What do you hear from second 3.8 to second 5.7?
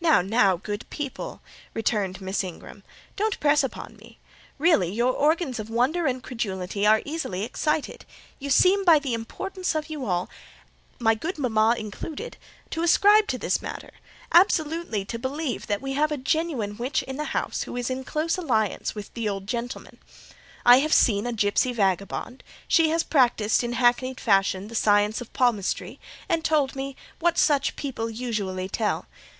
me. Really your organs of